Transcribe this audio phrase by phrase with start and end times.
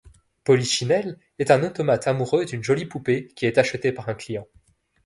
[0.45, 4.47] Polichinelle est un automate amoureux d'une jolie poupée qui est achetée par un client.